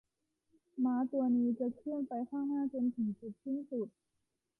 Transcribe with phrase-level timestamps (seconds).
[0.83, 3.89] ม้าตัวนี้จะเคลื่อนไปข้างหน้าจนถึงจุดสิ้นสุด